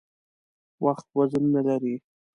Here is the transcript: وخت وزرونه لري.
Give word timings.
وخت 0.85 1.07
وزرونه 1.17 1.61
لري. 1.67 1.95